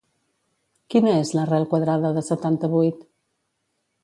[0.93, 3.05] Quina és l'arrel quadrada de setanta-vuit?